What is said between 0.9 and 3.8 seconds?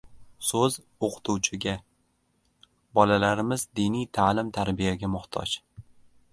o‘qituvchiga: "Bolalarimiz